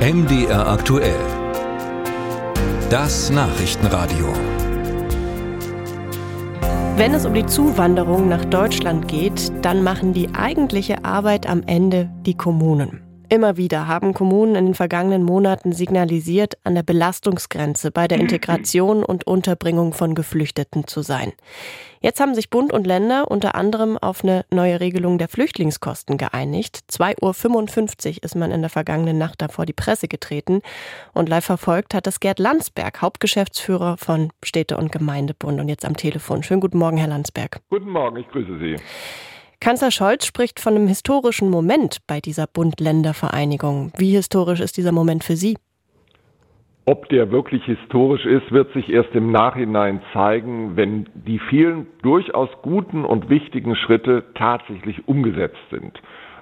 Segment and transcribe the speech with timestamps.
[0.00, 1.20] MDR aktuell.
[2.88, 4.32] Das Nachrichtenradio.
[6.96, 12.08] Wenn es um die Zuwanderung nach Deutschland geht, dann machen die eigentliche Arbeit am Ende
[12.24, 13.09] die Kommunen.
[13.32, 19.04] Immer wieder haben Kommunen in den vergangenen Monaten signalisiert, an der Belastungsgrenze bei der Integration
[19.04, 21.32] und Unterbringung von Geflüchteten zu sein.
[22.00, 26.80] Jetzt haben sich Bund und Länder unter anderem auf eine neue Regelung der Flüchtlingskosten geeinigt.
[26.90, 30.60] 2.55 Uhr ist man in der vergangenen Nacht da vor die Presse getreten
[31.14, 35.96] und live verfolgt hat das Gerd Landsberg, Hauptgeschäftsführer von Städte- und Gemeindebund und jetzt am
[35.96, 36.42] Telefon.
[36.42, 37.60] Schönen guten Morgen, Herr Landsberg.
[37.70, 38.76] Guten Morgen, ich grüße Sie.
[39.60, 43.92] Kanzler Scholz spricht von einem historischen Moment bei dieser Bund-Länder-Vereinigung.
[43.98, 45.58] Wie historisch ist dieser Moment für Sie?
[46.86, 52.48] Ob der wirklich historisch ist, wird sich erst im Nachhinein zeigen, wenn die vielen durchaus
[52.62, 55.92] guten und wichtigen Schritte tatsächlich umgesetzt sind.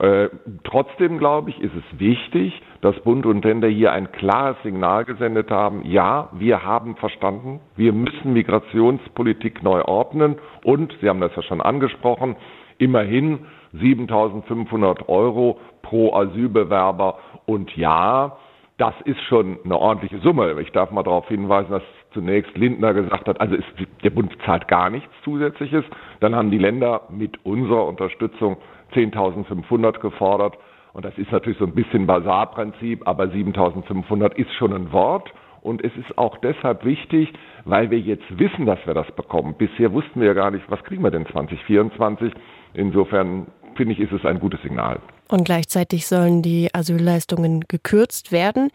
[0.00, 0.30] Äh,
[0.64, 5.50] trotzdem glaube ich, ist es wichtig, dass Bund und Länder hier ein klares Signal gesendet
[5.50, 5.84] haben.
[5.84, 11.60] Ja, wir haben verstanden, wir müssen Migrationspolitik neu ordnen und, Sie haben das ja schon
[11.60, 12.36] angesprochen,
[12.82, 13.38] immerhin
[13.72, 17.18] 7500 Euro pro Asylbewerber.
[17.46, 18.36] Und ja,
[18.76, 20.60] das ist schon eine ordentliche Summe.
[20.60, 23.66] Ich darf mal darauf hinweisen, dass zunächst Lindner gesagt hat, also ist,
[24.02, 25.84] der Bund zahlt gar nichts Zusätzliches.
[26.20, 28.56] Dann haben die Länder mit unserer Unterstützung
[28.94, 30.58] 10.500 gefordert.
[30.92, 35.32] Und das ist natürlich so ein bisschen Basarprinzip, aber 7.500 ist schon ein Wort.
[35.62, 37.32] Und es ist auch deshalb wichtig,
[37.64, 39.54] weil wir jetzt wissen, dass wir das bekommen.
[39.56, 42.32] Bisher wussten wir ja gar nicht, was kriegen wir denn 2024.
[42.74, 45.00] Insofern finde ich, ist es ein gutes Signal.
[45.28, 48.70] Und gleichzeitig sollen die Asylleistungen gekürzt werden.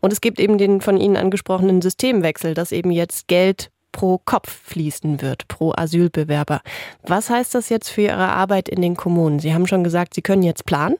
[0.00, 4.50] Und es gibt eben den von Ihnen angesprochenen Systemwechsel, dass eben jetzt Geld pro Kopf
[4.50, 6.62] fließen wird, pro Asylbewerber.
[7.06, 9.38] Was heißt das jetzt für Ihre Arbeit in den Kommunen?
[9.38, 10.96] Sie haben schon gesagt, Sie können jetzt planen?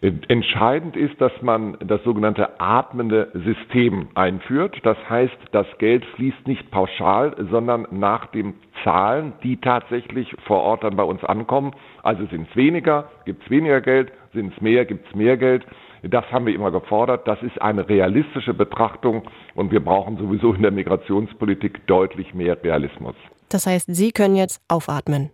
[0.00, 4.78] Entscheidend ist, dass man das sogenannte atmende System einführt.
[4.84, 8.54] Das heißt, das Geld fließt nicht pauschal, sondern nach den
[8.84, 11.72] Zahlen, die tatsächlich vor Ort dann bei uns ankommen.
[12.04, 15.66] Also sind es weniger, gibt es weniger Geld, sind es mehr, gibt es mehr Geld.
[16.04, 17.26] Das haben wir immer gefordert.
[17.26, 19.24] Das ist eine realistische Betrachtung
[19.56, 23.16] und wir brauchen sowieso in der Migrationspolitik deutlich mehr Realismus.
[23.48, 25.30] Das heißt, Sie können jetzt aufatmen.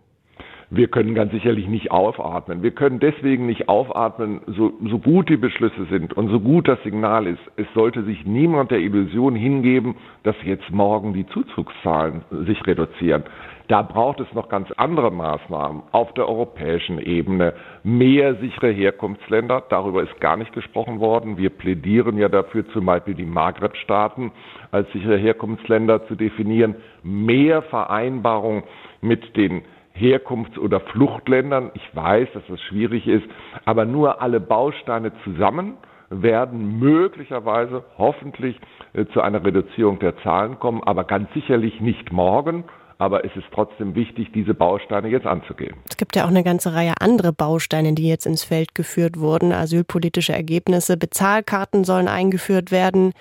[0.75, 2.61] Wir können ganz sicherlich nicht aufatmen.
[2.61, 6.83] Wir können deswegen nicht aufatmen, so, so gut die Beschlüsse sind und so gut das
[6.83, 7.39] Signal ist.
[7.55, 13.23] Es sollte sich niemand der Illusion hingeben, dass jetzt morgen die Zuzugszahlen sich reduzieren.
[13.69, 17.53] Da braucht es noch ganz andere Maßnahmen auf der europäischen Ebene.
[17.83, 21.37] Mehr sichere Herkunftsländer, darüber ist gar nicht gesprochen worden.
[21.37, 24.33] Wir plädieren ja dafür, zum Beispiel die Maghreb-Staaten
[24.71, 26.75] als sichere Herkunftsländer zu definieren.
[27.01, 28.63] Mehr Vereinbarung
[29.01, 29.61] mit den
[29.95, 31.71] Herkunfts- oder Fluchtländern.
[31.73, 33.25] Ich weiß, dass das schwierig ist,
[33.65, 35.77] aber nur alle Bausteine zusammen
[36.09, 38.59] werden möglicherweise hoffentlich
[38.93, 42.65] äh, zu einer Reduzierung der Zahlen kommen, aber ganz sicherlich nicht morgen.
[42.97, 45.75] Aber es ist trotzdem wichtig, diese Bausteine jetzt anzugehen.
[45.89, 49.51] Es gibt ja auch eine ganze Reihe andere Bausteine, die jetzt ins Feld geführt wurden.
[49.51, 53.11] Asylpolitische Ergebnisse, Bezahlkarten sollen eingeführt werden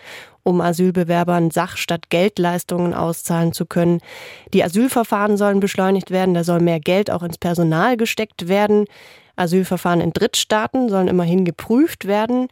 [0.44, 4.00] um Asylbewerbern Sach- statt Geldleistungen auszahlen zu können.
[4.52, 8.84] Die Asylverfahren sollen beschleunigt werden, da soll mehr Geld auch ins Personal gesteckt werden.
[9.36, 12.48] Asylverfahren in Drittstaaten sollen immerhin geprüft werden.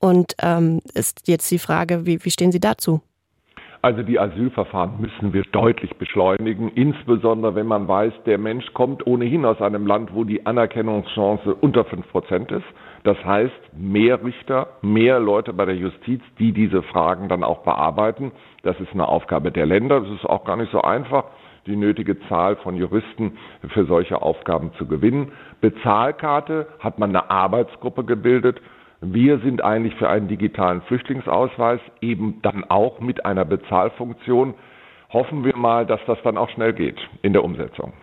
[0.00, 3.00] Und ähm, ist jetzt die Frage, wie, wie stehen Sie dazu?
[3.82, 9.46] Also die Asylverfahren müssen wir deutlich beschleunigen, insbesondere wenn man weiß, der Mensch kommt ohnehin
[9.46, 12.66] aus einem Land, wo die Anerkennungschance unter fünf Prozent ist.
[13.02, 18.32] Das heißt, mehr Richter, mehr Leute bei der Justiz, die diese Fragen dann auch bearbeiten.
[18.62, 20.00] Das ist eine Aufgabe der Länder.
[20.00, 21.24] Das ist auch gar nicht so einfach,
[21.66, 23.38] die nötige Zahl von Juristen
[23.68, 25.32] für solche Aufgaben zu gewinnen.
[25.60, 28.60] Bezahlkarte hat man eine Arbeitsgruppe gebildet.
[29.00, 34.54] Wir sind eigentlich für einen digitalen Flüchtlingsausweis, eben dann auch mit einer Bezahlfunktion.
[35.10, 37.94] Hoffen wir mal, dass das dann auch schnell geht in der Umsetzung.